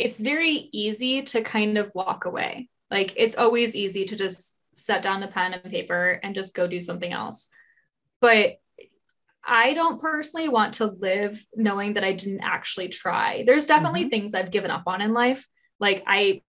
[0.00, 2.68] it's very easy to kind of walk away.
[2.90, 6.66] Like it's always easy to just set down the pen and paper and just go
[6.66, 7.48] do something else.
[8.20, 8.56] But
[9.46, 13.44] I don't personally want to live knowing that I didn't actually try.
[13.46, 14.10] There's definitely mm-hmm.
[14.10, 15.46] things I've given up on in life.
[15.78, 16.42] Like I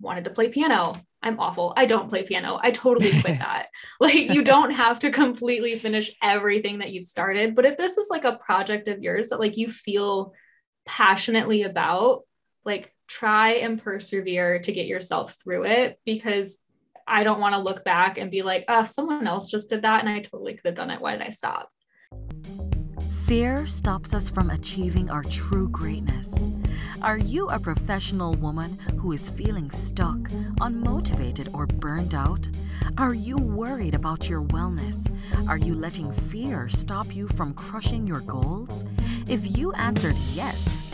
[0.00, 0.94] wanted to play piano.
[1.22, 1.74] I'm awful.
[1.76, 2.58] I don't play piano.
[2.60, 3.68] I totally quit that.
[4.00, 8.08] like you don't have to completely finish everything that you've started, but if this is
[8.10, 10.32] like a project of yours that like you feel
[10.86, 12.22] passionately about,
[12.64, 16.58] like try and persevere to get yourself through it because
[17.06, 20.00] I don't want to look back and be like, oh, someone else just did that
[20.00, 21.00] and I totally could have done it.
[21.00, 21.70] Why did I stop?
[23.26, 26.48] Fear stops us from achieving our true greatness.
[27.02, 30.16] Are you a professional woman who is feeling stuck,
[30.60, 32.48] unmotivated, or burned out?
[32.98, 35.10] Are you worried about your wellness?
[35.48, 38.84] Are you letting fear stop you from crushing your goals?
[39.28, 40.85] If you answered yes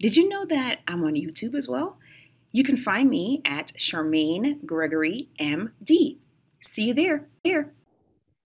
[0.00, 1.98] Did you know that I'm on YouTube as well?
[2.52, 6.18] You can find me at Charmaine Gregory MD.
[6.62, 7.26] See you there.
[7.42, 7.74] Here.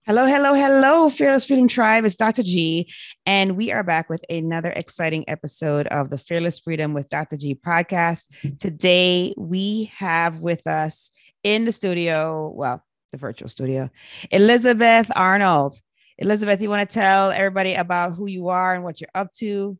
[0.07, 2.05] Hello, hello, hello, Fearless Freedom Tribe.
[2.05, 2.41] It's Dr.
[2.41, 2.91] G,
[3.27, 7.37] and we are back with another exciting episode of the Fearless Freedom with Dr.
[7.37, 8.27] G podcast.
[8.59, 11.11] Today, we have with us
[11.43, 13.91] in the studio, well, the virtual studio,
[14.31, 15.79] Elizabeth Arnold.
[16.17, 19.77] Elizabeth, you want to tell everybody about who you are and what you're up to?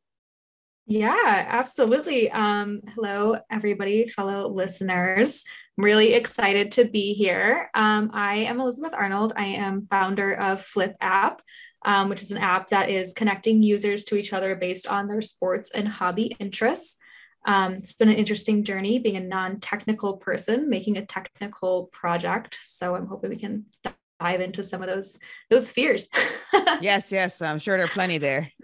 [0.86, 2.30] Yeah, absolutely.
[2.30, 5.46] Um, hello, everybody, fellow listeners.
[5.78, 7.70] I'm really excited to be here.
[7.74, 9.32] Um, I am Elizabeth Arnold.
[9.38, 11.42] I am founder of Flip App,
[11.86, 15.22] um, which is an app that is connecting users to each other based on their
[15.22, 16.98] sports and hobby interests.
[17.46, 22.58] Um, it's been an interesting journey being a non technical person, making a technical project.
[22.62, 23.66] So I'm hoping we can
[24.20, 25.18] dive into some of those
[25.50, 26.10] those fears.
[26.82, 28.52] yes, yes, I'm sure there are plenty there.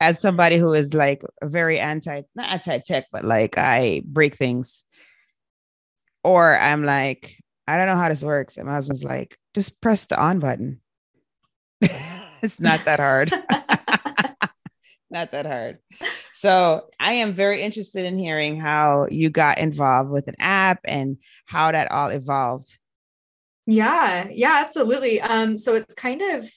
[0.00, 4.84] as somebody who is like very anti not anti-tech but like i break things.
[6.24, 7.36] Or i'm like
[7.66, 8.56] i don't know how this works.
[8.56, 10.80] And my husband's like just press the on button.
[12.42, 13.32] It's not that hard.
[15.10, 15.78] Not that hard.
[16.34, 21.16] So i am very interested in hearing how you got involved with an app and
[21.46, 22.76] how that all evolved.
[23.66, 24.28] Yeah.
[24.30, 25.20] Yeah absolutely.
[25.20, 26.50] Um so it's kind of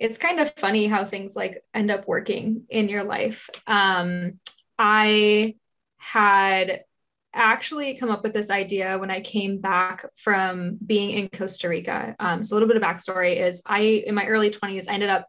[0.00, 3.50] it's kind of funny how things like end up working in your life.
[3.66, 4.40] Um,
[4.78, 5.56] I
[5.98, 6.80] had
[7.34, 12.16] actually come up with this idea when I came back from being in Costa Rica.
[12.18, 15.10] Um, so a little bit of backstory is I, in my early 20s, I ended
[15.10, 15.26] up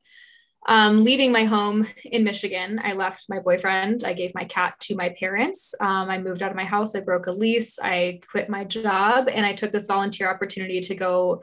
[0.67, 2.79] um, leaving my home in Michigan.
[2.81, 4.05] I left my boyfriend.
[4.05, 5.75] I gave my cat to my parents.
[5.81, 6.95] Um, I moved out of my house.
[6.95, 7.77] I broke a lease.
[7.77, 11.41] I quit my job and I took this volunteer opportunity to go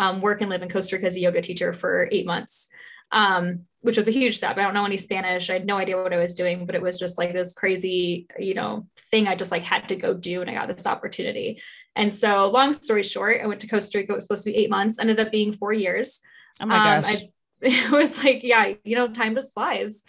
[0.00, 2.68] um, work and live in Costa Rica as a yoga teacher for eight months,
[3.12, 4.56] um, which was a huge step.
[4.56, 5.50] I don't know any Spanish.
[5.50, 8.26] I had no idea what I was doing, but it was just like this crazy,
[8.38, 10.40] you know, thing I just like had to go do.
[10.40, 11.60] And I got this opportunity.
[11.94, 14.12] And so long story short, I went to Costa Rica.
[14.12, 16.22] It was supposed to be eight months, ended up being four years.
[16.60, 17.14] Oh my um, gosh.
[17.14, 20.02] I, it was like, yeah, you know, time just flies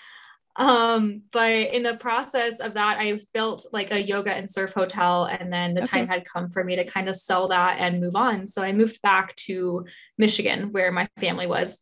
[0.57, 5.25] um but in the process of that i built like a yoga and surf hotel
[5.25, 6.00] and then the okay.
[6.00, 8.73] time had come for me to kind of sell that and move on so i
[8.73, 9.85] moved back to
[10.17, 11.79] michigan where my family was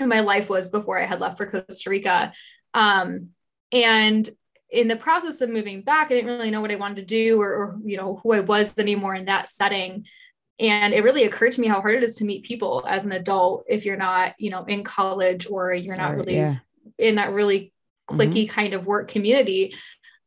[0.00, 2.32] and my life was before i had left for costa rica
[2.72, 3.28] um
[3.72, 4.28] and
[4.70, 7.38] in the process of moving back i didn't really know what i wanted to do
[7.38, 10.04] or, or you know who i was anymore in that setting
[10.58, 13.12] and it really occurred to me how hard it is to meet people as an
[13.12, 16.56] adult if you're not you know in college or you're not really yeah.
[16.98, 17.72] in that really
[18.08, 18.54] clicky mm-hmm.
[18.54, 19.74] kind of work community.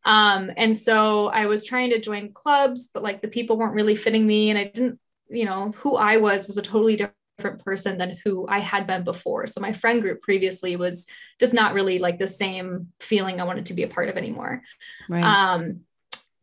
[0.04, 3.96] Um, and so I was trying to join clubs, but like the people weren't really
[3.96, 4.50] fitting me.
[4.50, 5.00] And I didn't,
[5.30, 9.04] you know, who I was was a totally different person than who I had been
[9.04, 9.48] before.
[9.48, 11.08] So my friend group previously was
[11.40, 14.64] just not really like the same feeling I wanted to be a part of anymore.
[15.10, 15.24] Right.
[15.24, 15.82] Um,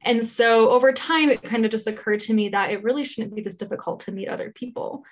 [0.02, 3.34] and so over time, it kind of just occurred to me that it really shouldn't
[3.34, 5.04] be this difficult to meet other people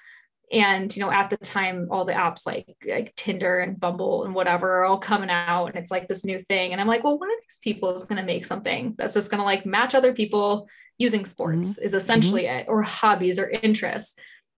[0.52, 4.34] and you know at the time all the apps like like tinder and bumble and
[4.34, 7.18] whatever are all coming out and it's like this new thing and i'm like well
[7.18, 9.94] one of these people is going to make something that's just going to like match
[9.94, 11.84] other people using sports mm-hmm.
[11.84, 12.60] is essentially mm-hmm.
[12.60, 14.14] it or hobbies or interests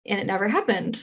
[0.05, 1.01] and it never happened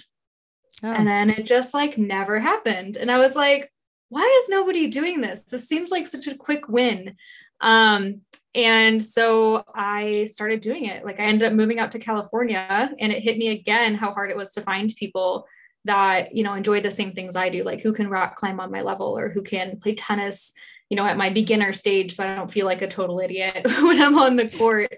[0.83, 0.89] oh.
[0.89, 3.73] and then it just like never happened and i was like
[4.11, 7.17] why is nobody doing this this seems like such a quick win
[7.63, 8.21] um
[8.55, 11.05] and so I started doing it.
[11.05, 14.31] Like I ended up moving out to California and it hit me again how hard
[14.31, 15.47] it was to find people
[15.85, 18.71] that, you know, enjoy the same things I do, like who can rock climb on
[18.71, 20.53] my level or who can play tennis,
[20.89, 24.01] you know, at my beginner stage so I don't feel like a total idiot when
[24.01, 24.97] I'm on the court.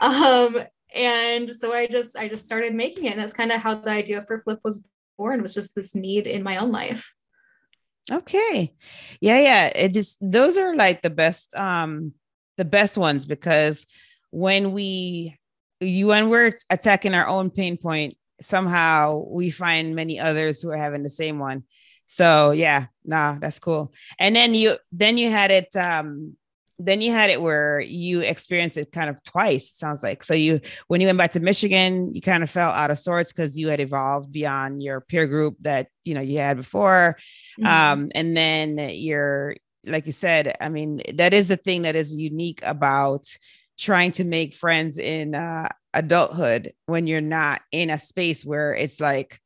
[0.00, 0.64] Um,
[0.94, 3.12] and so I just I just started making it.
[3.12, 4.86] And that's kind of how the idea for Flip was
[5.18, 7.12] born, was just this need in my own life.
[8.10, 8.72] Okay.
[9.20, 9.66] Yeah, yeah.
[9.66, 12.14] It just those are like the best um
[12.56, 13.86] the best ones because
[14.30, 15.38] when we
[15.80, 20.76] you when we're attacking our own pain point somehow we find many others who are
[20.76, 21.64] having the same one.
[22.06, 23.92] So yeah nah that's cool.
[24.18, 26.36] And then you then you had it um
[26.80, 30.24] then you had it where you experienced it kind of twice sounds like.
[30.24, 33.32] So you when you went back to michigan you kind of felt out of sorts
[33.32, 37.16] because you had evolved beyond your peer group that you know you had before.
[37.60, 37.66] Mm-hmm.
[37.66, 42.14] um and then you're like you said, I mean, that is the thing that is
[42.14, 43.26] unique about
[43.78, 49.00] trying to make friends in uh, adulthood when you're not in a space where it's
[49.00, 49.40] like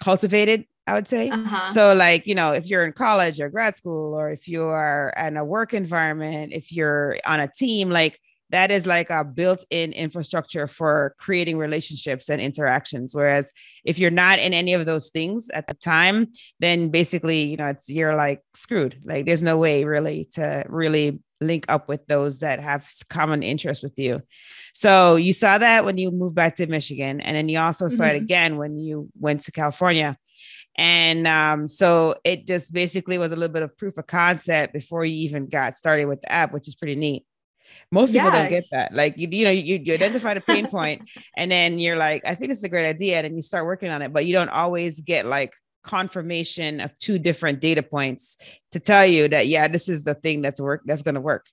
[0.00, 1.30] cultivated I would say.
[1.30, 1.68] Uh-huh.
[1.68, 5.14] So, like, you know, if you're in college or grad school, or if you are
[5.16, 8.20] in a work environment, if you're on a team, like
[8.52, 13.14] that is like a built-in infrastructure for creating relationships and interactions.
[13.14, 13.50] Whereas
[13.84, 16.28] if you're not in any of those things at the time
[16.60, 19.00] then basically you know it's you're like screwed.
[19.04, 23.82] Like there's no way really to really link up with those that have common interests
[23.82, 24.22] with you.
[24.74, 28.04] So you saw that when you moved back to michigan and then you also saw
[28.04, 28.16] mm-hmm.
[28.16, 30.16] it again when you went to california.
[30.74, 35.04] And um, so it just basically was a little bit of proof of concept before
[35.04, 37.26] you even got started with the app which is pretty neat
[37.90, 38.42] most people yeah.
[38.42, 38.94] don't get that.
[38.94, 42.34] Like you, you know, you, you identify the pain point, and then you're like, I
[42.34, 45.00] think it's a great idea, and you start working on it, but you don't always
[45.00, 45.54] get like
[45.84, 48.36] confirmation of two different data points
[48.70, 51.46] to tell you that yeah, this is the thing that's work that's going to work.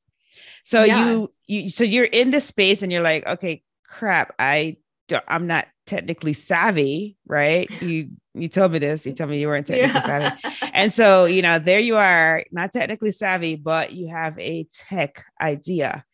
[0.63, 1.09] So yeah.
[1.09, 4.77] you you so you're in this space, and you're like, okay, crap, I
[5.07, 7.69] don't, I'm not technically savvy, right?
[7.81, 9.05] You you told me this.
[9.05, 10.35] You told me you weren't technically yeah.
[10.39, 10.71] savvy.
[10.73, 15.25] And so, you know, there you are, not technically savvy, but you have a tech
[15.41, 16.05] idea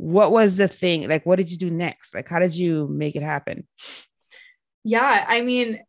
[0.00, 2.14] what was the thing like what did you do next?
[2.14, 3.66] Like how did you make it happen?
[4.84, 5.80] Yeah i mean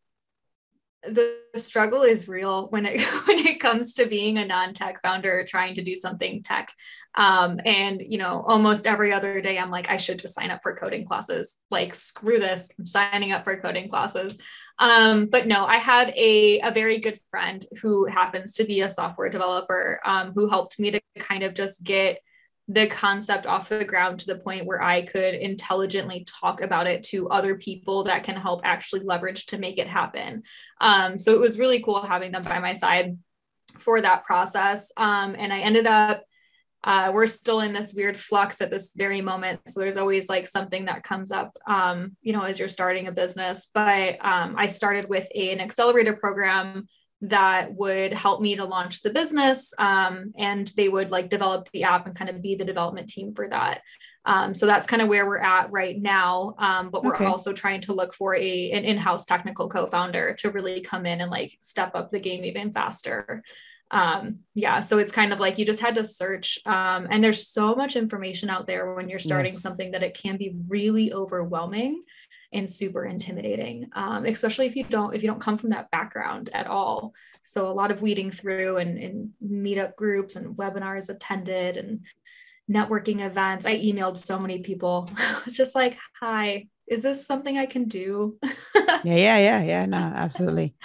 [1.04, 5.76] the struggle is real when it when it comes to being a non-tech founder trying
[5.76, 6.72] to do something tech.
[7.16, 10.62] Um, and you know almost every other day i'm like i should just sign up
[10.62, 11.58] for coding classes.
[11.70, 14.38] Like screw this i'm signing up for coding classes.
[14.78, 18.90] Um, but no i had a, a very good friend who happens to be a
[18.90, 22.20] software developer um, who helped me to kind of just get
[22.68, 27.04] the concept off the ground to the point where I could intelligently talk about it
[27.06, 30.44] to other people that can help actually leverage to make it happen.
[30.80, 33.18] Um, so it was really cool having them by my side
[33.80, 34.92] for that process.
[34.96, 36.24] Um, and I ended up,
[36.84, 39.60] uh, we're still in this weird flux at this very moment.
[39.68, 43.12] So there's always like something that comes up, um, you know, as you're starting a
[43.12, 43.70] business.
[43.74, 46.88] But um, I started with a, an accelerator program
[47.22, 51.84] that would help me to launch the business um, and they would like develop the
[51.84, 53.82] app and kind of be the development team for that
[54.26, 57.26] um, so that's kind of where we're at right now um, but we're okay.
[57.26, 61.32] also trying to look for a an in-house technical co-founder to really come in and
[61.32, 63.44] like step up the game even faster
[63.92, 67.48] um, yeah so it's kind of like you just had to search um, and there's
[67.48, 69.62] so much information out there when you're starting yes.
[69.62, 72.04] something that it can be really overwhelming
[72.54, 76.50] and super intimidating um, especially if you don't if you don't come from that background
[76.54, 77.14] at all.
[77.44, 82.02] So a lot of weeding through and, and meetup groups and webinars attended and
[82.70, 83.66] networking events.
[83.66, 85.10] I emailed so many people.
[85.46, 88.38] It's just like hi is this something i can do?
[89.04, 90.76] Yeah yeah yeah yeah no absolutely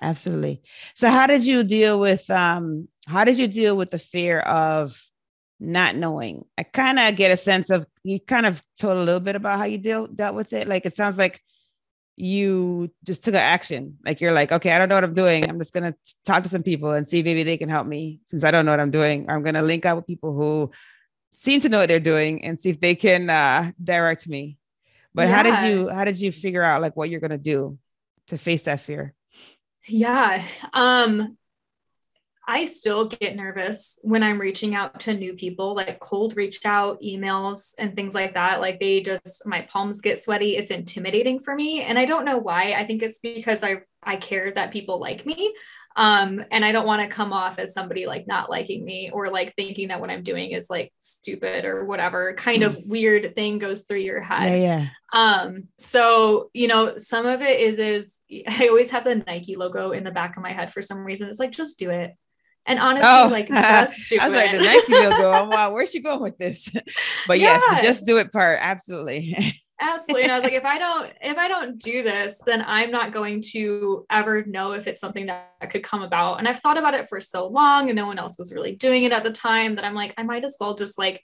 [0.00, 0.62] absolutely.
[0.94, 5.00] So how did you deal with um how did you deal with the fear of
[5.58, 6.44] not knowing.
[6.58, 9.58] I kind of get a sense of you kind of told a little bit about
[9.58, 10.68] how you deal dealt with it.
[10.68, 11.40] Like it sounds like
[12.16, 13.98] you just took an action.
[14.04, 15.48] Like you're like, okay, I don't know what I'm doing.
[15.48, 15.94] I'm just gonna
[16.24, 18.72] talk to some people and see maybe they can help me since I don't know
[18.72, 19.28] what I'm doing.
[19.28, 20.70] I'm gonna link up with people who
[21.30, 24.58] seem to know what they're doing and see if they can uh, direct me.
[25.14, 25.34] But yeah.
[25.34, 27.78] how did you how did you figure out like what you're gonna do
[28.28, 29.14] to face that fear?
[29.86, 30.42] Yeah.
[30.72, 31.38] Um
[32.48, 37.00] I still get nervous when I'm reaching out to new people, like cold reach out
[37.02, 38.60] emails and things like that.
[38.60, 40.56] Like they just, my palms get sweaty.
[40.56, 41.82] It's intimidating for me.
[41.82, 42.74] And I don't know why.
[42.74, 45.52] I think it's because I, I care that people like me.
[45.96, 49.30] Um, and I don't want to come off as somebody like not liking me or
[49.30, 52.86] like thinking that what I'm doing is like stupid or whatever kind of mm.
[52.86, 54.52] weird thing goes through your head.
[54.52, 54.88] Yeah, yeah.
[55.14, 59.92] Um, so you know, some of it is is I always have the Nike logo
[59.92, 61.30] in the back of my head for some reason.
[61.30, 62.14] It's like just do it
[62.66, 64.20] And honestly, oh, like just do it.
[64.20, 64.36] I was it.
[64.36, 65.32] like the Nike logo.
[65.36, 66.68] Oh, wow, where's she going with this?
[67.26, 67.60] but yeah.
[67.70, 68.58] yes, just do it part.
[68.60, 69.36] Absolutely.
[69.78, 70.22] Absolutely.
[70.22, 73.12] And I was like, if I don't, if I don't do this, then I'm not
[73.12, 76.38] going to ever know if it's something that could come about.
[76.38, 79.04] And I've thought about it for so long and no one else was really doing
[79.04, 81.22] it at the time that I'm like, I might as well just like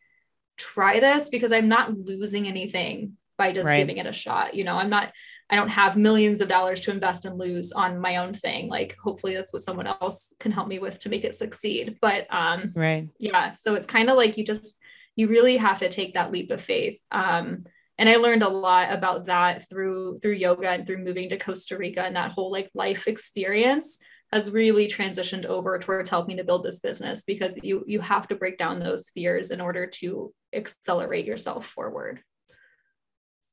[0.59, 3.79] try this because I'm not losing anything by just right.
[3.79, 4.55] giving it a shot.
[4.55, 5.13] You know, I'm not,
[5.53, 8.69] I don't have millions of dollars to invest and lose on my own thing.
[8.69, 11.99] Like hopefully that's what someone else can help me with to make it succeed.
[12.01, 13.07] But um right.
[13.19, 13.53] Yeah.
[13.53, 14.79] So it's kind of like you just
[15.15, 16.99] you really have to take that leap of faith.
[17.11, 17.67] Um
[17.99, 21.77] and I learned a lot about that through through yoga and through moving to Costa
[21.77, 23.99] Rica and that whole like life experience
[24.33, 28.37] has really transitioned over towards helping to build this business because you you have to
[28.37, 32.23] break down those fears in order to accelerate yourself forward.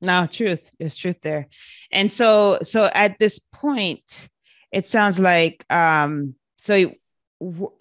[0.01, 0.69] No, truth.
[0.79, 1.47] There's truth there.
[1.91, 4.29] And so so at this point,
[4.71, 6.93] it sounds like um so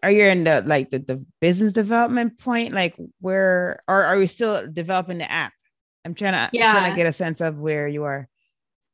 [0.03, 4.27] are you in the like the, the business development point like where or are we
[4.27, 5.53] still developing the app
[6.05, 6.69] i'm trying to yeah.
[6.69, 8.29] I'm trying to get a sense of where you are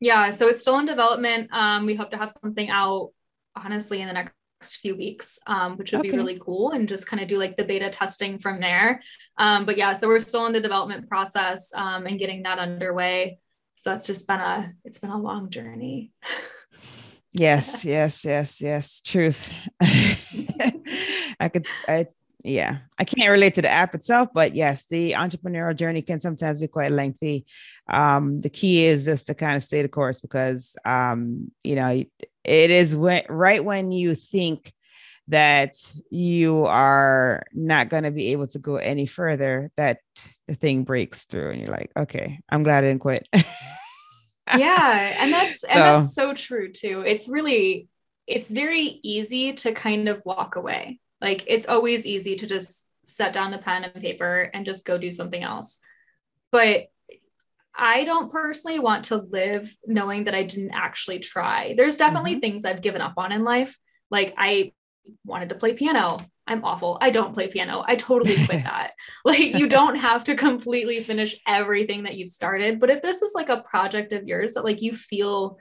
[0.01, 3.11] yeah so it's still in development um we hope to have something out
[3.55, 4.33] honestly in the next
[4.71, 6.11] few weeks, um, which would okay.
[6.11, 9.03] be really cool and just kind of do like the beta testing from there.
[9.39, 13.39] Um, but yeah, so we're still in the development process um, and getting that underway.
[13.77, 16.13] So that's just been a, it's been a long journey.
[17.33, 19.01] yes, yes, yes, yes.
[19.01, 19.53] Truth.
[21.41, 22.07] I could, I,
[22.45, 26.61] yeah, I can't relate to the app itself, but yes, the entrepreneurial journey can sometimes
[26.61, 27.47] be quite lengthy.
[27.89, 32.05] Um, the key is just to kind of stay the course because, um, you know,
[32.45, 34.73] it is when, right when you think
[35.29, 35.75] that
[36.11, 39.99] you are not going to be able to go any further that
[40.47, 43.27] the thing breaks through and you're like okay i'm glad i didn't quit.
[44.59, 47.03] Yeah and that's so, and that's so true too.
[47.07, 47.89] It's really
[48.27, 53.33] it's very easy to kind of walk away like it's always easy to just set
[53.33, 55.81] down the pen and paper and just go do something else
[56.53, 56.87] but
[57.77, 61.75] I don't personally want to live knowing that I didn't actually try.
[61.77, 62.41] There's definitely mm-hmm.
[62.41, 63.77] things I've given up on in life.
[64.11, 64.73] Like I
[65.25, 66.19] wanted to play piano.
[66.47, 66.99] I'm awful.
[67.01, 67.83] I don't play piano.
[67.87, 68.93] I totally quit that.
[69.25, 73.33] like you don't have to completely finish everything that you've started, but if this is
[73.35, 75.59] like a project of yours that like you feel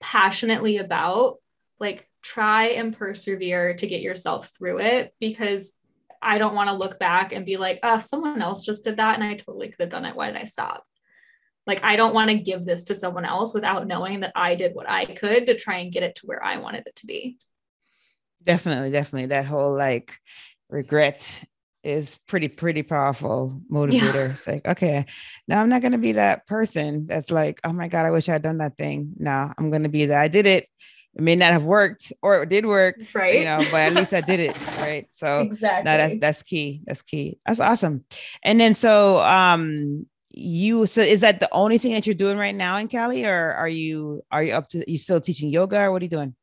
[0.00, 1.36] passionately about,
[1.80, 5.74] like try and persevere to get yourself through it because
[6.22, 9.16] I don't want to look back and be like, oh, someone else just did that
[9.16, 10.16] and I totally could have done it.
[10.16, 10.84] Why did I stop?
[11.66, 14.74] Like, I don't want to give this to someone else without knowing that I did
[14.74, 17.36] what I could to try and get it to where I wanted it to be.
[18.42, 19.26] Definitely, definitely.
[19.26, 20.18] That whole like
[20.70, 21.44] regret
[21.82, 24.14] is pretty, pretty powerful motivator.
[24.14, 24.30] Yeah.
[24.30, 25.04] It's like, okay,
[25.46, 28.28] now I'm not going to be that person that's like, oh my God, I wish
[28.28, 29.12] I had done that thing.
[29.18, 30.20] No, I'm going to be that.
[30.20, 30.68] I did it.
[31.16, 33.38] It may not have worked or it did work, right?
[33.38, 35.06] You know, but at least I did it, right?
[35.10, 36.82] So exactly, no, that's that's key.
[36.86, 37.38] That's key.
[37.46, 38.04] That's awesome.
[38.42, 40.06] And then so, um,
[40.36, 43.52] you so is that the only thing that you're doing right now in Cali or
[43.52, 46.34] are you are you up to you still teaching yoga or what are you doing?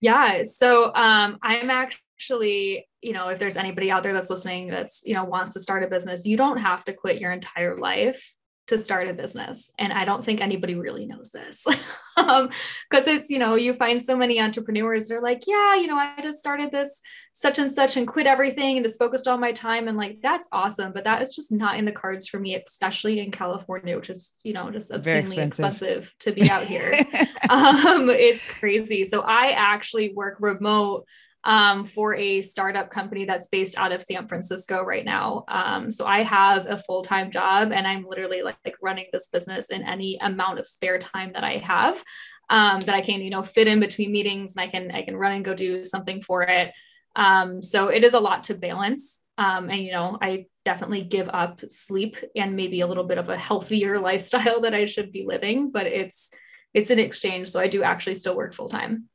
[0.00, 5.02] Yeah, so um I'm actually, you know, if there's anybody out there that's listening that's,
[5.04, 8.33] you know, wants to start a business, you don't have to quit your entire life
[8.66, 9.70] to start a business.
[9.78, 11.66] And I don't think anybody really knows this.
[12.16, 12.48] um,
[12.90, 15.96] because it's, you know, you find so many entrepreneurs that are like, yeah, you know,
[15.96, 17.02] I just started this
[17.32, 19.86] such and such and quit everything and just focused all my time.
[19.86, 20.92] And like, that's awesome.
[20.92, 24.34] But that is just not in the cards for me, especially in California, which is,
[24.44, 25.64] you know, just obscenely expensive.
[25.64, 26.92] expensive to be out here.
[27.50, 29.04] um, it's crazy.
[29.04, 31.06] So I actually work remote
[31.44, 35.44] um, for a startup company that's based out of San Francisco right now.
[35.48, 39.28] Um, so I have a full time job and I'm literally like, like, running this
[39.28, 42.02] business in any amount of spare time that I have
[42.48, 45.16] um, that I can, you know, fit in between meetings and I can I can
[45.16, 46.72] run and go do something for it.
[47.16, 49.22] Um, so it is a lot to balance.
[49.36, 53.28] Um, and you know, I definitely give up sleep and maybe a little bit of
[53.28, 56.30] a healthier lifestyle that I should be living, but it's
[56.72, 57.48] it's an exchange.
[57.48, 59.08] So I do actually still work full time.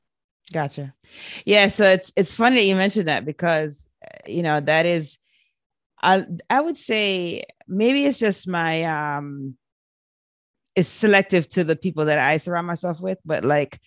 [0.51, 0.93] Gotcha.
[1.45, 1.67] Yeah.
[1.67, 5.17] So it's it's funny that you mentioned that because uh, you know that is,
[6.01, 9.55] I I would say maybe it's just my um,
[10.75, 13.79] it's selective to the people that I surround myself with, but like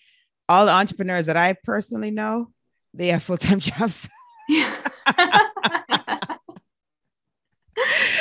[0.48, 2.50] all the entrepreneurs that I personally know,
[2.94, 4.08] they have full time jobs.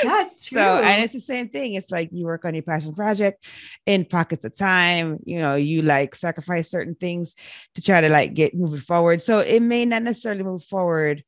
[0.03, 0.58] it's true.
[0.58, 1.74] So, and it's the same thing.
[1.74, 3.46] It's like you work on your passion project
[3.86, 5.17] in pockets of time.
[5.25, 7.36] You know, you like sacrifice certain things
[7.75, 9.22] to try to like get moving forward.
[9.22, 11.24] So it may not necessarily move forward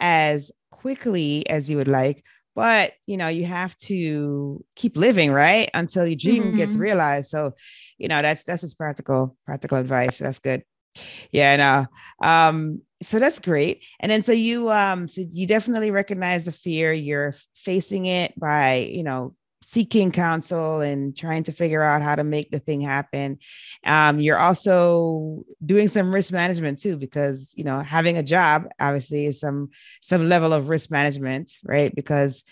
[0.00, 2.24] as quickly as you would like,
[2.54, 5.70] but you know, you have to keep living, right?
[5.74, 6.56] Until your dream mm-hmm.
[6.56, 7.30] gets realized.
[7.30, 7.52] So,
[7.98, 10.18] you know, that's that's just practical, practical advice.
[10.18, 10.64] That's good.
[11.30, 12.26] Yeah, no.
[12.26, 13.84] Um, so that's great.
[14.00, 16.92] And then so you um so you definitely recognize the fear.
[16.92, 22.24] You're facing it by, you know, seeking counsel and trying to figure out how to
[22.24, 23.38] make the thing happen.
[23.86, 29.26] Um, you're also doing some risk management too, because you know having a job obviously
[29.26, 31.94] is some some level of risk management, right?
[31.94, 32.44] Because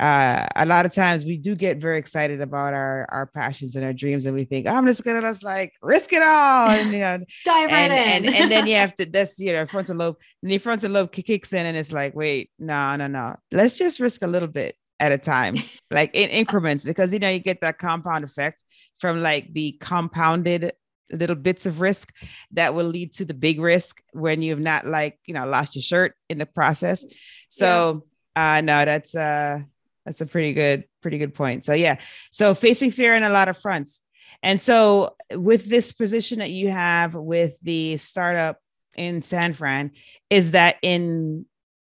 [0.00, 3.84] uh, a lot of times we do get very excited about our our passions and
[3.84, 6.90] our dreams, and we think, oh, I'm just gonna just like risk it all, and
[6.90, 8.32] you know, dive right and, in.
[8.32, 11.12] and and then you have to that's you know frontal lobe, and the frontal lobe
[11.12, 14.74] kicks in, and it's like, wait, no, no, no, let's just risk a little bit
[14.98, 15.56] at a time,
[15.90, 18.64] like in increments, because you know you get that compound effect
[19.00, 20.72] from like the compounded
[21.12, 22.10] little bits of risk
[22.52, 25.82] that will lead to the big risk when you've not like you know lost your
[25.82, 27.04] shirt in the process.
[27.50, 28.56] So yeah.
[28.56, 29.60] uh no, that's uh
[30.04, 31.64] that's a pretty good, pretty good point.
[31.64, 31.98] So yeah,
[32.30, 34.02] so facing fear in a lot of fronts.
[34.42, 38.58] And so with this position that you have with the startup
[38.96, 39.92] in San Fran,
[40.30, 41.46] is that in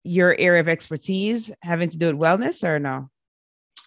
[0.05, 3.09] your area of expertise having to do with wellness or no?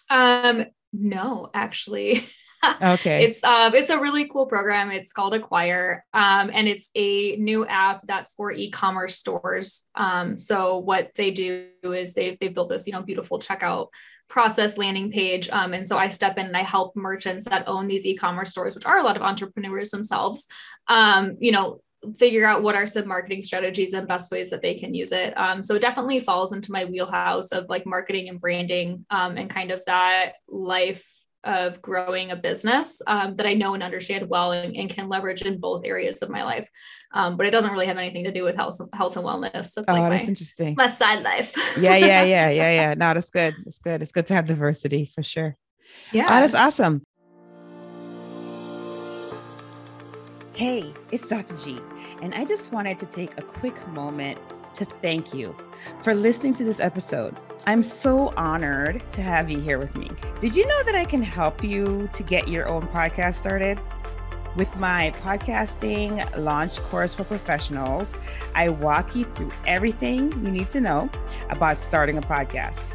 [0.08, 2.24] Um, no, actually.
[2.82, 3.24] okay.
[3.24, 4.90] It's um it's a really cool program.
[4.90, 6.04] It's called Acquire.
[6.12, 9.86] Um, and it's a new app that's for e-commerce stores.
[9.94, 13.88] Um, so what they do is they've they've built this, you know, beautiful checkout
[14.28, 15.48] process landing page.
[15.50, 18.74] Um, and so I step in and I help merchants that own these e-commerce stores,
[18.74, 20.46] which are a lot of entrepreneurs themselves,
[20.88, 21.80] um, you know,
[22.18, 25.36] figure out what are some marketing strategies and best ways that they can use it.
[25.36, 29.50] Um, so it definitely falls into my wheelhouse of like marketing and branding um, and
[29.50, 31.08] kind of that life
[31.46, 35.42] of growing a business um, that I know and understand well and, and, can leverage
[35.42, 36.68] in both areas of my life.
[37.14, 39.72] Um, but it doesn't really have anything to do with health, health and wellness.
[39.74, 40.74] That's like oh, that's my, interesting.
[40.76, 41.54] My side life.
[41.78, 42.94] yeah, yeah, yeah, yeah, yeah.
[42.98, 43.54] No, that's good.
[43.64, 44.02] It's good.
[44.02, 45.56] It's good to have diversity for sure.
[46.12, 46.24] Yeah.
[46.24, 47.02] Oh, that's awesome.
[50.52, 51.56] Hey, it's Dr.
[51.58, 51.78] G,
[52.22, 54.38] and I just wanted to take a quick moment
[54.76, 55.54] to thank you
[56.02, 57.36] for listening to this episode.
[57.66, 60.10] I'm so honored to have you here with me.
[60.40, 63.80] Did you know that I can help you to get your own podcast started?
[64.56, 68.14] With my podcasting launch course for professionals,
[68.54, 71.10] I walk you through everything you need to know
[71.50, 72.92] about starting a podcast.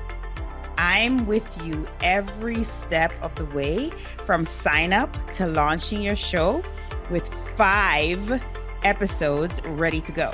[0.77, 3.91] I'm with you every step of the way
[4.25, 6.63] from sign up to launching your show
[7.11, 8.41] with five
[8.83, 10.33] episodes ready to go.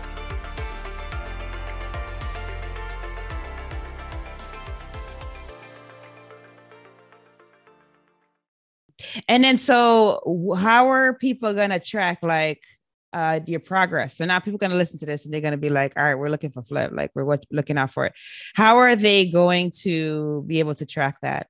[9.27, 12.63] And then so how are people gonna track like
[13.13, 14.17] uh your progress?
[14.17, 16.29] So now people gonna listen to this and they're gonna be like, all right, we're
[16.29, 18.13] looking for flip, like we're what, looking out for it.
[18.55, 21.47] How are they going to be able to track that?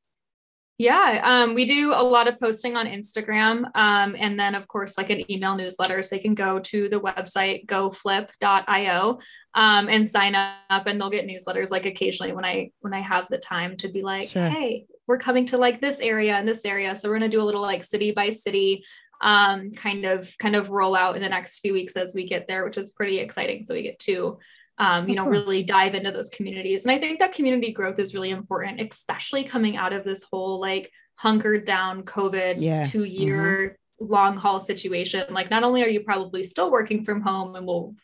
[0.81, 3.65] Yeah, um, we do a lot of posting on Instagram.
[3.75, 6.01] Um, and then, of course, like an email newsletter.
[6.01, 9.19] So they can go to the website goflip.io
[9.53, 13.27] um, and sign up, and they'll get newsletters like occasionally when I when I have
[13.29, 14.49] the time to be like, sure.
[14.49, 16.95] hey, we're coming to like this area and this area.
[16.95, 18.85] So we're going to do a little like city by city
[19.21, 22.47] um, kind of kind of roll out in the next few weeks as we get
[22.47, 23.63] there, which is pretty exciting.
[23.63, 24.39] So we get to
[24.81, 26.85] um, you know, really dive into those communities.
[26.85, 30.59] And I think that community growth is really important, especially coming out of this whole
[30.59, 32.83] like hunkered down COVID yeah.
[32.85, 34.11] two year mm-hmm.
[34.11, 35.25] long haul situation.
[35.29, 37.95] Like, not only are you probably still working from home and will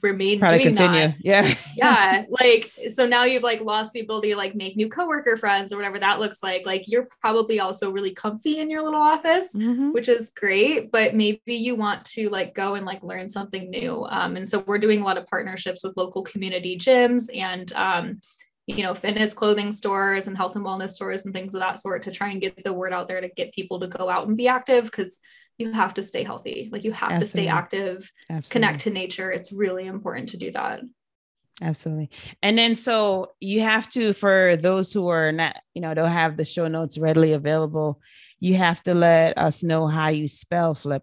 [0.00, 1.08] remain Probably doing continue.
[1.08, 1.16] that.
[1.20, 1.54] Yeah.
[1.76, 2.24] yeah.
[2.28, 5.76] Like, so now you've like lost the ability to like make new coworker friends or
[5.76, 6.64] whatever that looks like.
[6.64, 9.92] Like you're probably also really comfy in your little office, mm-hmm.
[9.92, 14.04] which is great, but maybe you want to like go and like learn something new.
[14.08, 18.20] Um, and so we're doing a lot of partnerships with local community gyms and, um,
[18.66, 22.02] you know, fitness clothing stores and health and wellness stores and things of that sort
[22.02, 24.36] to try and get the word out there to get people to go out and
[24.36, 25.20] be active because
[25.58, 26.68] you have to stay healthy.
[26.72, 27.24] Like you have Absolutely.
[27.24, 28.50] to stay active, Absolutely.
[28.50, 29.30] connect to nature.
[29.30, 30.80] It's really important to do that.
[31.60, 32.10] Absolutely.
[32.42, 36.36] And then so you have to, for those who are not, you know, don't have
[36.36, 38.00] the show notes readily available,
[38.38, 41.02] you have to let us know how you spell flip.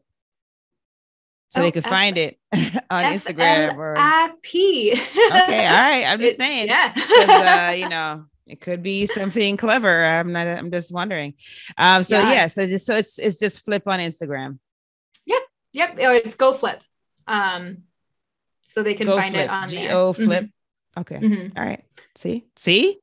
[1.49, 2.39] So oh, they could F- find it
[2.89, 3.97] on F- Instagram or
[4.41, 4.93] P.
[4.93, 6.05] okay, all right.
[6.05, 6.67] I'm just saying.
[6.67, 6.93] Yeah.
[6.95, 10.03] uh, you know, it could be something clever.
[10.05, 10.47] I'm not.
[10.47, 11.33] I'm just wondering.
[11.77, 12.03] Um.
[12.03, 12.33] So yeah.
[12.33, 14.59] yeah so just so it's it's just flip on Instagram.
[15.25, 15.41] Yep.
[15.73, 15.95] Yep.
[16.25, 16.81] It's go flip.
[17.27, 17.83] Um.
[18.67, 19.45] So they can Go find flip.
[19.45, 19.95] it on G there.
[19.95, 20.45] O flip.
[20.45, 20.51] Mhm.
[21.01, 21.15] Okay.
[21.17, 21.51] Mhm.
[21.57, 21.83] All right.
[22.15, 22.99] See, see,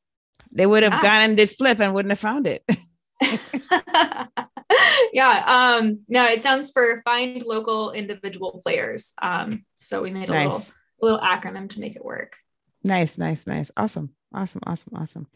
[0.51, 1.01] they would have Yeah.
[1.03, 2.65] gone and did flip and wouldn't have found it.
[5.13, 5.77] yeah.
[5.81, 9.13] Um, no, it sounds for find local individual players.
[9.21, 12.37] Um, so we made a little a little acronym to make it work.
[12.83, 13.71] nice, nice, nice.
[13.77, 15.27] Awesome, awesome, awesome, awesome.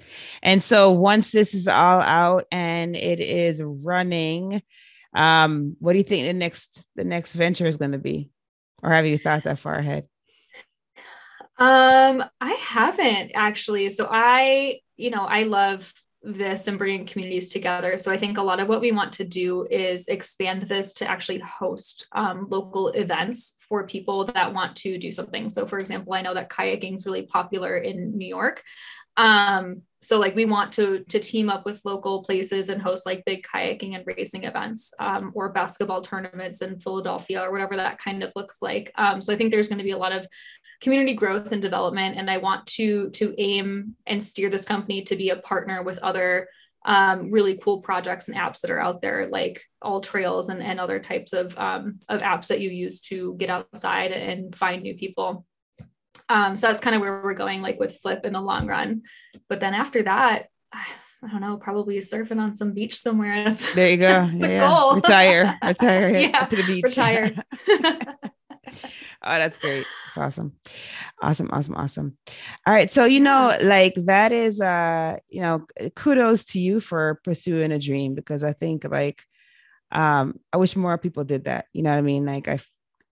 [0.43, 4.63] And so once this is all out and it is running,
[5.15, 8.31] um, what do you think the next the next venture is going to be,
[8.83, 10.07] or have you thought that far ahead?
[11.59, 13.89] Um, I haven't actually.
[13.91, 15.93] So I, you know, I love
[16.27, 17.97] this and bringing communities together.
[17.97, 21.09] So I think a lot of what we want to do is expand this to
[21.09, 25.49] actually host um, local events for people that want to do something.
[25.49, 28.63] So, for example, I know that kayaking is really popular in New York.
[29.17, 33.25] Um, so like we want to to team up with local places and host like
[33.25, 38.23] big kayaking and racing events um, or basketball tournaments in Philadelphia or whatever that kind
[38.23, 38.93] of looks like.
[38.97, 40.27] Um, so I think there's going to be a lot of
[40.81, 45.17] community growth and development and i want to to aim and steer this company to
[45.17, 46.49] be a partner with other
[46.85, 51.01] um, really cool projects and apps that are out there like AllTrails and, and other
[51.01, 55.45] types of um, of apps that you use to get outside and find new people
[56.29, 59.03] um, so that's kind of where we're going like with flip in the long run
[59.49, 60.47] but then after that
[61.25, 63.43] I don't know, probably surfing on some beach somewhere.
[63.45, 64.07] That's, There you go.
[64.07, 64.95] that's the Yeah, goal.
[64.97, 66.85] Retire, retire yeah, to the beach.
[66.85, 67.33] retire.
[67.69, 68.09] oh,
[69.23, 69.87] that's great.
[70.07, 70.53] It's awesome.
[71.23, 72.19] Awesome, awesome, awesome.
[72.67, 72.93] All right.
[72.93, 77.79] So, you know, like that is uh, you know, kudos to you for pursuing a
[77.79, 79.23] dream because I think like
[79.93, 81.65] um I wish more people did that.
[81.73, 82.27] You know what I mean?
[82.27, 82.59] Like I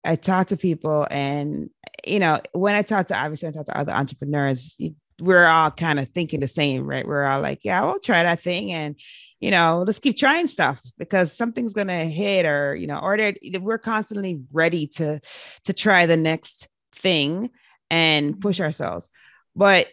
[0.05, 1.69] I talk to people and
[2.05, 4.79] you know, when I talk to obviously I talk to other entrepreneurs,
[5.19, 7.07] we're all kind of thinking the same, right?
[7.07, 8.99] We're all like, yeah, we'll try that thing and
[9.39, 13.17] you know, let's keep trying stuff because something's gonna hit or you know, or
[13.59, 15.19] we're constantly ready to
[15.65, 17.49] to try the next thing
[17.89, 19.09] and push ourselves.
[19.55, 19.87] But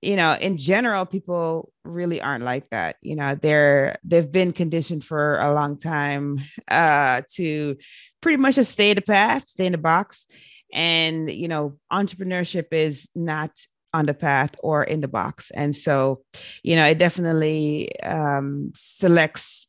[0.00, 2.96] you know, in general, people really aren't like that.
[3.02, 7.76] You know, they're they've been conditioned for a long time uh to
[8.20, 10.26] pretty much just stay in the path, stay in the box.
[10.72, 13.50] And you know, entrepreneurship is not
[13.94, 15.50] on the path or in the box.
[15.50, 16.22] And so,
[16.62, 19.66] you know, it definitely um, selects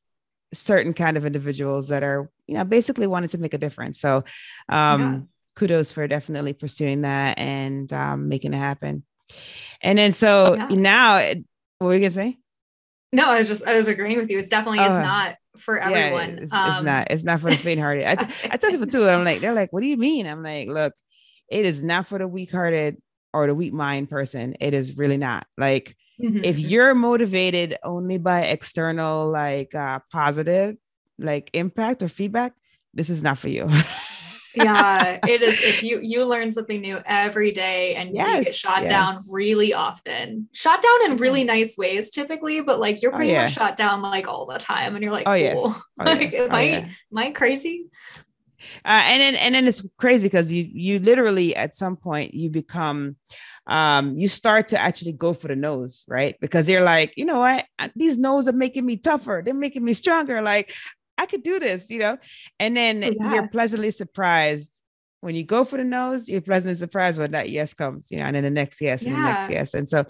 [0.54, 4.00] certain kind of individuals that are, you know, basically wanting to make a difference.
[4.02, 4.26] So,
[4.68, 5.20] um, Yeah.
[5.56, 9.04] kudos for definitely pursuing that and um, making it happen.
[9.82, 10.68] And then, so Yeah.
[10.72, 11.46] now, it-
[11.78, 12.38] what were you gonna say?
[13.12, 14.38] no, I was just I was agreeing with you.
[14.38, 15.02] It's definitely it's Oh.
[15.02, 16.30] not for everyone.
[16.30, 17.08] Yeah, it's, it's Um, not.
[17.10, 18.06] It's not for the faint-hearted.
[18.06, 18.16] I,
[18.58, 19.08] tell people too.
[19.08, 20.94] I'm like, they're like, "What do you mean?" I'm like, "Look,
[21.50, 22.98] it is not for the weak-hearted
[23.34, 24.56] or the weak mind person.
[24.60, 25.48] It is really not.
[25.58, 26.44] Like, mhm.
[26.44, 30.76] if you're motivated only by external, like, uh, positive,
[31.18, 32.54] like impact or feedback,
[32.94, 33.68] this is not for you."
[34.54, 35.62] yeah, it is.
[35.62, 38.90] If you you learn something new every day and you Yes, get shot yes.
[38.90, 43.32] down really often, shot down in really nice ways typically, but like you're Oh, pretty
[43.32, 43.44] yeah.
[43.44, 45.54] much shot down like all the time, and you're like, Oh yes.
[45.56, 45.76] cool.
[46.00, 46.34] Oh, like, yes.
[46.34, 46.78] am Oh, I yeah.
[46.80, 47.86] am I crazy?
[48.86, 52.50] uh, and then and then it's crazy because you you literally at some point you
[52.50, 53.16] become
[53.68, 57.40] um you start to actually go for the no's right because you're like you know
[57.40, 60.74] what these no's are making me tougher they're making me stronger like
[61.20, 62.18] i could do this you know?
[62.60, 63.34] And then Oh, yeah.
[63.34, 64.82] you're pleasantly surprised.
[65.22, 68.26] When you go for the no's you're pleasantly surprised when that yes comes you know
[68.26, 69.74] and then the next yes and the next yes.
[69.74, 70.06] And so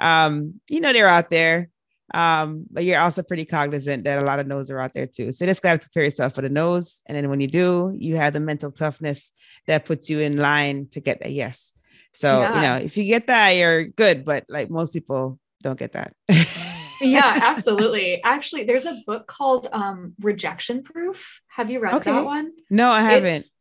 [0.00, 1.70] um you know they're out there
[2.12, 5.32] um but you're also pretty cognizant that a lot of no's are out there too.
[5.32, 7.94] So you just got to prepare yourself for the no's and then when you do
[7.96, 9.32] you have the mental toughness
[9.66, 11.72] that puts you in line to get a yes.
[12.12, 15.92] So you know if you get that you're good but like most people don't get
[15.92, 16.12] that
[17.00, 18.22] yeah, absolutely.
[18.22, 21.40] Actually, there's a book called um Rejection Proof.
[21.48, 22.10] Have you read Okay.
[22.10, 22.52] that one?
[22.70, 23.56] no i haven't It's,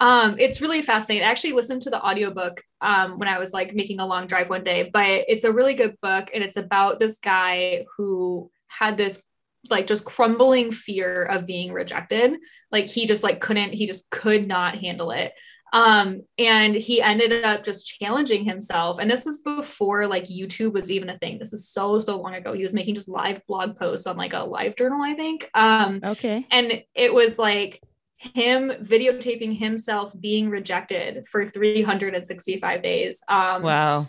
[0.00, 1.26] um, it's really fascinating.
[1.26, 4.48] I actually listened to the audiobook um, when I was like making a long drive
[4.48, 8.96] one day, but it's a really good book and it's about this guy who had
[8.96, 9.24] this
[9.68, 12.36] like just crumbling fear of being rejected.
[12.70, 15.32] Like he just like couldn't, he just could not handle it.
[15.72, 18.98] Um, and he ended up just challenging himself.
[18.98, 21.38] And this was before like YouTube was even a thing.
[21.38, 22.52] This is so, so long ago.
[22.52, 25.50] He was making just live blog posts on like a live journal, I think.
[25.54, 27.82] Um, okay and it was like
[28.16, 34.06] him videotaping himself being rejected for 365 days um wow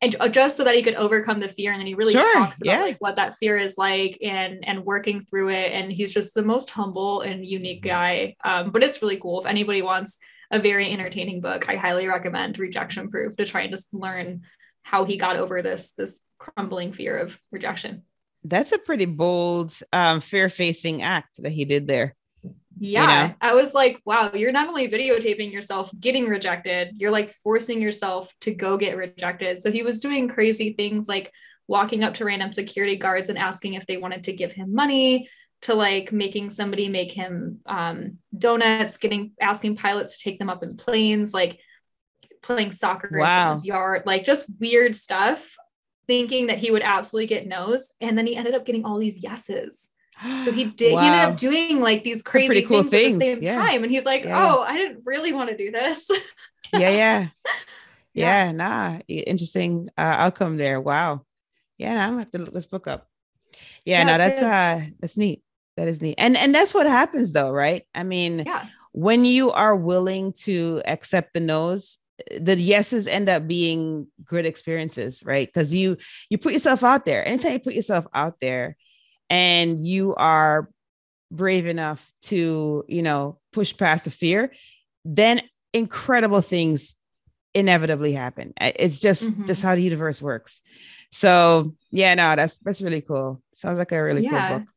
[0.00, 2.60] and just so that he could overcome the fear and then he really Sure, talks
[2.60, 2.82] about yeah.
[2.82, 6.42] like what that fear is like and and working through it and he's just the
[6.42, 10.18] most humble and unique guy um but it's really cool if anybody wants
[10.50, 14.42] a very entertaining book i highly recommend rejection proof to try and just learn
[14.82, 18.02] how he got over this this crumbling fear of rejection
[18.44, 22.14] that's a pretty bold um fear facing act that he did there
[22.76, 23.22] Yeah.
[23.22, 23.34] You know?
[23.40, 28.32] I was like, wow, you're not only videotaping yourself getting rejected, you're like forcing yourself
[28.40, 29.58] to go get rejected.
[29.58, 31.32] So he was doing crazy things like
[31.68, 35.28] walking up to random security guards and asking if they wanted to give him money
[35.64, 40.62] to like making somebody make him um, donuts, getting asking pilots to take them up
[40.62, 41.58] in planes, like
[42.42, 43.30] playing soccer in Wow.
[43.30, 45.56] someone's yard, like just weird stuff,
[46.06, 47.90] thinking that he would absolutely get no's.
[48.00, 49.90] And then he ended up getting all these yeses.
[50.44, 50.98] So he did.
[50.98, 53.56] He ended up doing like these crazy cool things, things, at the same yeah.
[53.56, 54.52] time, and he's like, Yeah.
[54.52, 56.08] "Oh, I didn't really want to do this."
[56.72, 57.28] yeah, yeah.
[58.16, 58.46] Yeah.
[58.46, 58.98] Yeah, nah.
[59.08, 60.80] Interesting uh, outcome there.
[60.80, 61.24] Wow.
[61.78, 63.08] Yeah, I'm gonna have to look this book up.
[63.84, 64.46] Yeah, Yeah, no, that's good.
[64.46, 65.42] uh that's neat.
[65.76, 66.14] That is neat.
[66.18, 67.84] And and that's what happens though, right?
[67.94, 71.98] I mean, yeah, when you are willing to accept the no's,
[72.40, 75.48] the yeses end up being good experiences, right?
[75.48, 75.96] Because you
[76.30, 77.26] you put yourself out there.
[77.26, 78.76] Anytime you put yourself out there
[79.28, 80.70] and you are
[81.32, 84.52] brave enough to, you know, push past the fear,
[85.04, 85.40] then
[85.72, 86.94] incredible things
[87.52, 88.52] inevitably happen.
[88.60, 89.46] It's just Mhm.
[89.48, 90.62] just how the universe works.
[91.10, 93.42] So yeah, no, that's that's really cool.
[93.54, 94.48] Sounds like a really Yeah.
[94.48, 94.68] cool book.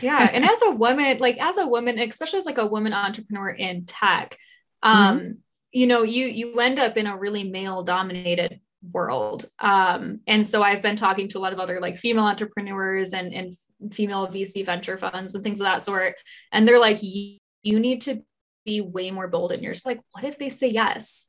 [0.00, 0.30] Yeah.
[0.32, 3.86] And as a woman, like as a woman, especially as like a woman entrepreneur in
[3.86, 4.36] tech,
[4.82, 5.30] um, Mm-hmm.
[5.72, 8.60] you know, you you end up in a really male dominated
[8.92, 9.44] world.
[9.58, 13.34] Um, and so I've been talking to a lot of other like female entrepreneurs and
[13.34, 13.52] and
[13.92, 16.14] female VC venture funds and things of that sort,
[16.52, 18.22] and they're like, you, you need to
[18.64, 19.82] be way more bold in yours.
[19.84, 21.26] Like, what if they say yes?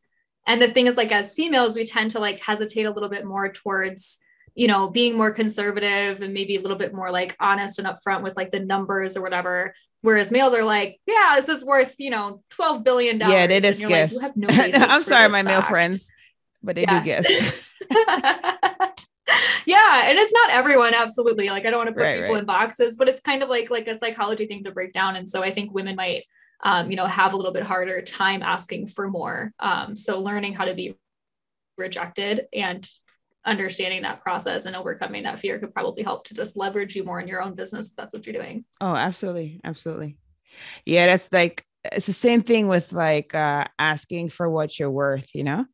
[0.47, 3.25] And the thing is, like, as females, we tend to like hesitate a little bit
[3.25, 4.19] more towards,
[4.55, 8.21] you know, being more conservative and maybe a little bit more like honest and upfront
[8.21, 9.73] with like the numbers or whatever.
[10.01, 13.19] Whereas males are like, yeah, this is worth, you know, $12 billion.
[13.19, 14.19] yeah, they just like, guess.
[14.21, 16.11] Have no I'm sorry, my male friends,
[16.63, 16.99] but they Yeah.
[16.99, 17.27] do guess.
[19.65, 22.39] yeah and it's not everyone absolutely like i don't want to put Right, people right.
[22.39, 25.29] in boxes but it's kind of like like a psychology thing to break down and
[25.29, 26.25] so i think women might
[26.63, 30.53] um, you know have a little bit harder time asking for more um, so learning
[30.53, 30.95] how to be
[31.77, 32.87] rejected and
[33.45, 37.19] understanding that process and overcoming that fear could probably help to just leverage you more
[37.19, 39.59] in your own business if that's what you're doing Oh, absolutely.
[39.63, 40.17] Absolutely.
[40.85, 45.29] Yeah, that's like it's the same thing with like uh asking for what you're worth,
[45.33, 45.65] you know?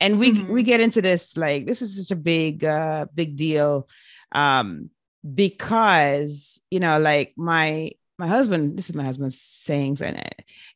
[0.00, 0.48] And we Mhm.
[0.48, 3.88] we get into this like this is such a big uh big deal
[4.32, 4.90] um
[5.34, 10.22] because you know like my my husband this is my husband's sayings and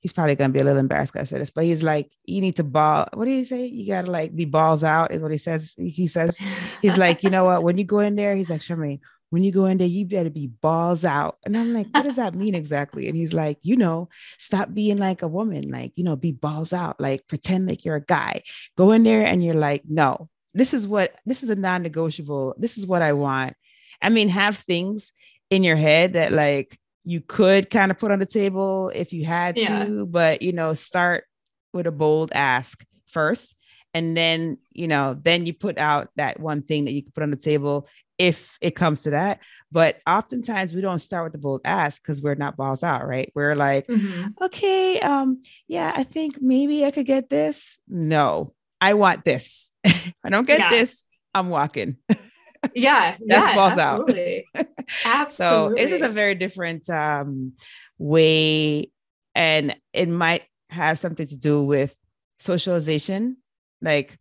[0.01, 2.41] he's probably to be a little embarrassed 'cause I said this but he's like you
[2.41, 5.21] need to ball what do you say you got to like be balls out is
[5.21, 6.37] what he says he says
[6.83, 7.63] he's like, you know what?
[7.63, 10.31] When you go in there, he's like, Charmaine, when you go in there, you better
[10.31, 11.39] be balls out.
[11.45, 13.09] And I'm like, what does that mean exactly?
[13.09, 16.73] And he's like, you know, stop being like a woman, like, you know, be balls
[16.73, 18.43] out, like pretend like you're a guy.
[18.77, 22.55] Go in there and you're like, no, this is what this is a non-negotiable.
[22.59, 23.55] This is what I want.
[24.01, 25.13] I mean, have things
[25.51, 29.25] in your head that like you could kind of put on the table if you
[29.25, 29.85] had Yeah.
[29.85, 31.25] to, but you know, start
[31.73, 33.57] with a bold ask first
[33.93, 37.23] and then you know then you put out that one thing that you can put
[37.23, 37.89] on the table
[38.19, 39.39] if it comes to that
[39.71, 43.31] but oftentimes we don't start with the bold ask because we're not balls out right
[43.37, 44.33] we're like Mhm.
[44.41, 50.29] okay um yeah i think maybe i could get this no i want this i
[50.29, 50.71] don't get Yeah.
[50.71, 51.97] this i'm walking
[52.75, 54.01] yeah That's yeah balls out.
[54.01, 54.49] absolutely.
[54.57, 57.53] So absolutely this is a very different um
[57.99, 58.91] way
[59.35, 61.95] and it might have something to do with
[62.39, 63.39] socialization.
[63.81, 64.19] Like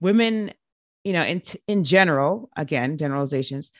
[0.00, 0.52] women
[1.04, 3.70] you know in in general again generalizations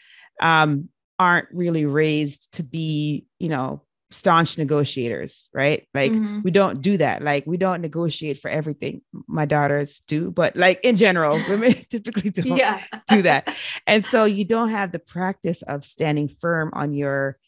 [0.40, 6.44] um aren't really raised to be you know staunch negotiators right like Mhm.
[6.44, 10.78] we don't do that like we don't negotiate for everything my daughters do but like
[10.84, 13.48] in general women typically don't yeah do that.
[13.86, 17.38] And so you don't have the practice of standing firm on your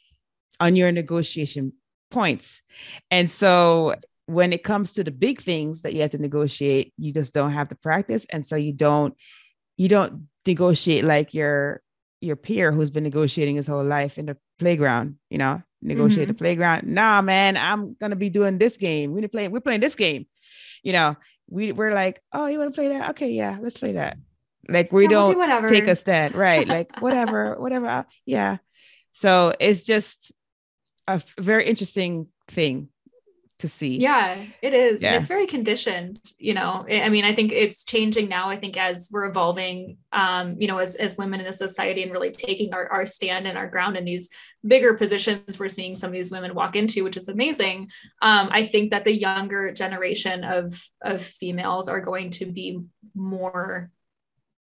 [0.59, 1.73] on your negotiation
[2.11, 2.63] points.
[3.11, 3.95] And so
[4.27, 7.53] when it comes to the big things that you have to negotiate, you just don't
[7.53, 9.15] have the practice and so you don't
[9.77, 11.81] you don't negotiate like your
[12.21, 16.35] your peer who's been negotiating his whole life in the playground, you know, negotiate the
[16.35, 16.87] playground.
[16.87, 19.13] Nah, man, I'm gonna be doing this game.
[19.13, 20.27] We're playing, we're playing this game.
[20.83, 21.17] You know,
[21.49, 23.11] we we're like, oh, you want to play that?
[23.11, 24.19] Okay, yeah, let's play that.
[24.69, 26.67] Like we Yeah, we'll don't take a stand, right?
[26.77, 27.87] Like whatever, whatever.
[27.87, 28.59] uh, Yeah.
[29.13, 30.33] So it's just
[31.07, 32.89] a very interesting thing
[33.59, 33.97] to see.
[33.97, 35.03] Yeah, it is.
[35.03, 35.17] Yeah.
[35.17, 36.85] It's very conditioned, you know.
[36.89, 38.51] I I mean, I think it's changing now.
[38.51, 42.13] I think as we're evolving, um, you know, as, as women in the society and
[42.13, 44.29] really taking our, our stand and our ground in these
[44.67, 47.89] bigger positions we're seeing some of these women walk into, which is amazing.
[48.21, 52.81] Um, I think that the younger generation of of females are going to be
[53.15, 53.91] more,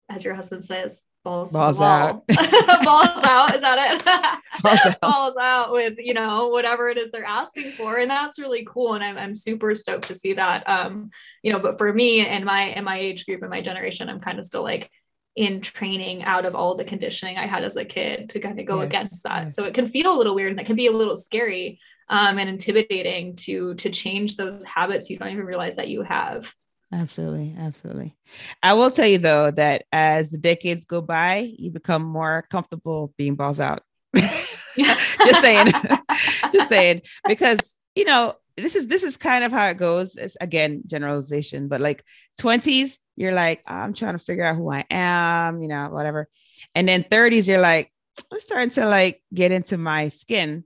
[0.08, 2.26] as your husband says, balls, balls out.
[2.84, 3.54] balls out.
[3.54, 4.04] Is that it?
[4.62, 5.00] Balls out.
[5.00, 7.98] balls out with, you know, whatever it is they're asking for.
[7.98, 8.94] And that's really cool.
[8.94, 10.66] And I'm, I'm super stoked to see that.
[10.68, 11.10] Um,
[11.42, 14.20] you know, but for me and my and my age group and my generation, I'm
[14.20, 14.90] kind of still like
[15.34, 18.64] in training out of all the conditioning I had as a kid to kind of
[18.64, 19.42] go yes, against that.
[19.42, 19.54] Yes.
[19.54, 22.38] So it can feel a little weird and it can be a little scary um,
[22.38, 26.54] and intimidating to to change those habits you don't even realize that you have.
[26.92, 27.54] Absolutely.
[27.58, 28.16] Absolutely.
[28.62, 33.12] I will tell you though that as the decades go by, you become more comfortable
[33.16, 33.82] being balls out.
[34.16, 35.72] just saying,
[36.52, 40.16] just saying, because you know, this is this is kind of how it goes.
[40.16, 42.04] It's again generalization, but like
[42.38, 46.28] 20s, you're like, I'm trying to figure out who I am, you know, whatever.
[46.74, 47.90] And then 30s, you're like,
[48.32, 50.64] I'm starting to like get into my skin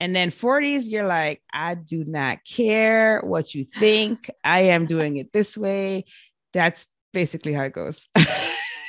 [0.00, 4.30] and then 40s, you're like, I do not care what you think.
[4.44, 6.04] I am doing it this way.
[6.52, 8.06] That's basically how it goes.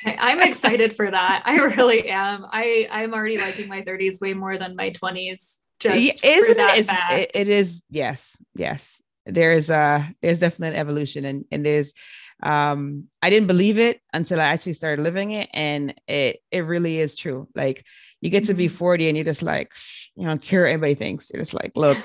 [0.05, 1.43] I'm excited for that.
[1.45, 2.45] I really am.
[2.51, 5.57] I I'm already liking my 30s way more than my 20s.
[5.79, 6.77] Just Isn't for that
[7.11, 7.19] it?
[7.19, 7.83] It, it is.
[7.89, 8.37] Yes.
[8.55, 9.01] Yes.
[9.25, 11.93] There is a there's definitely an evolution, and and there's
[12.41, 16.99] um I didn't believe it until I actually started living it, and it it really
[16.99, 17.47] is true.
[17.53, 17.83] Like
[18.21, 18.75] you get to be mm-hmm.
[18.75, 19.71] 40 and you're just like,
[20.15, 21.29] you know, care anybody thinks.
[21.31, 21.97] You're just like, look,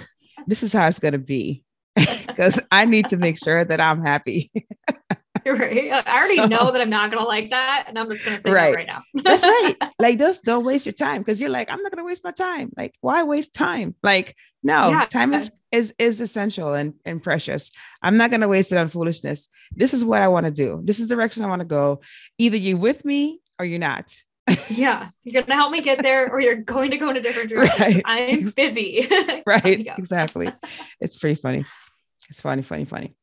[0.46, 4.02] this is how it's going to be because I need to make sure that I'm
[4.02, 4.50] happy.
[5.46, 5.90] right.
[5.92, 8.50] I already so, know that I'm not gonna like that, and I'm just gonna say
[8.50, 9.02] right, right now.
[9.14, 9.74] That's right.
[9.98, 12.70] Like, just don't waste your time because you're like, I'm not gonna waste my time.
[12.76, 13.94] Like, why waste time?
[14.02, 15.04] Like, no, yeah.
[15.06, 17.70] time is is is essential and and precious.
[18.02, 19.48] I'm not gonna waste it on foolishness.
[19.74, 20.80] This is what I want to do.
[20.84, 22.00] This is the direction I want to go.
[22.38, 24.06] Either you with me or you're not
[24.68, 27.48] yeah, you're gonna help me get there, or you're going to go in a different
[27.50, 27.80] direction.
[27.80, 28.02] Right.
[28.04, 29.08] I'm busy.
[29.46, 29.86] right.
[29.98, 30.52] Exactly.
[31.00, 31.64] It's pretty funny.
[32.30, 33.14] It's funny, funny, funny.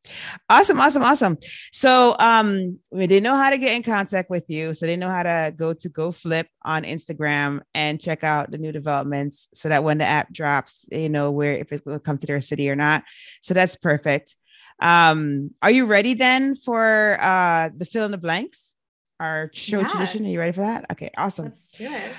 [0.50, 1.38] Awesome, awesome, awesome.
[1.72, 4.74] So um we didn't know how to get in contact with you.
[4.74, 8.58] So they know how to go to Go Flip on Instagram and check out the
[8.58, 12.18] new developments so that when the app drops, you know where if it will come
[12.18, 13.04] to their city or not.
[13.42, 14.36] So that's perfect.
[14.82, 18.76] Um, are you ready then for uh the fill in the blanks?
[19.20, 19.88] Our show yeah.
[19.88, 20.26] tradition.
[20.26, 20.86] Are you ready for that?
[20.92, 21.46] Okay, awesome.
[21.46, 22.12] Let's do it.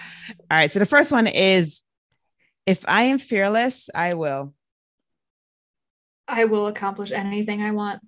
[0.51, 0.71] All right.
[0.71, 1.83] So the first one is
[2.67, 4.55] if I am fearless, I will.
[6.29, 8.03] I will accomplish anything I want.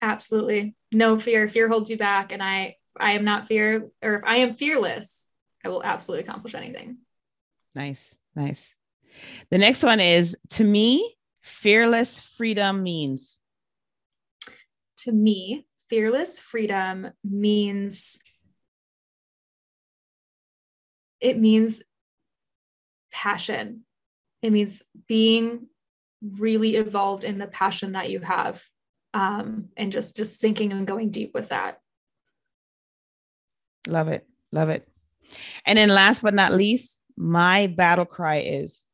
[0.00, 0.74] Absolutely.
[0.92, 1.48] No fear.
[1.48, 2.32] Fear holds you back.
[2.32, 5.32] And I I am not fear, or if I am fearless,
[5.64, 6.98] I will absolutely accomplish anything.
[7.74, 8.16] Nice.
[8.34, 8.74] Nice.
[9.50, 13.38] The next one is to me, fearless freedom means.
[14.98, 18.18] To me, fearless freedom means
[21.20, 21.82] it means
[23.12, 23.82] passion.
[24.40, 25.66] It means being
[26.22, 28.62] really involved in the passion that you have
[29.12, 31.80] um, and just just sinking and going deep with that.
[33.86, 34.26] Love it.
[34.52, 34.88] Love it.
[35.66, 38.86] And then last but not least, my battle cry is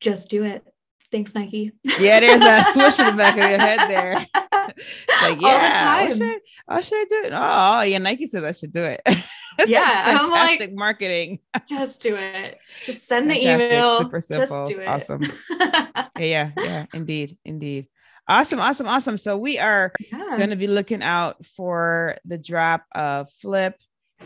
[0.00, 0.64] just do it.
[1.10, 1.72] Thanks, Nike.
[1.98, 4.43] Yeah, there's that swoosh in the back of your head there.
[5.22, 7.22] like, yeah, what should, I, should I do?
[7.26, 7.32] It?
[7.34, 9.00] Oh, yeah, Nike says I should do it.
[9.66, 11.40] yeah, I'm like marketing.
[11.68, 12.58] just do it.
[12.84, 13.98] Just send the fantastic, email.
[13.98, 14.46] Super simple.
[14.46, 14.86] Just do it.
[14.86, 15.22] Awesome.
[15.58, 17.88] yeah, yeah, yeah, indeed, indeed.
[18.26, 19.18] Awesome, awesome, awesome.
[19.18, 20.36] So we are yeah.
[20.38, 23.74] going to be looking out for the drop of Flip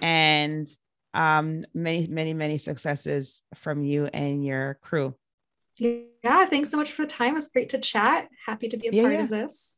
[0.01, 0.69] and
[1.15, 5.15] um many, many, many successes from you and your crew.
[5.79, 7.33] Yeah, thanks so much for the time.
[7.33, 8.29] It was great to chat.
[8.47, 9.23] Happy to be a yeah, part yeah.
[9.23, 9.78] of this.